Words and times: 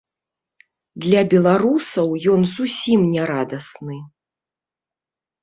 Для 1.03 1.21
беларусаў 1.33 2.07
ён 2.33 2.41
зусім 2.55 2.99
не 3.13 3.21
радасны. 3.33 4.01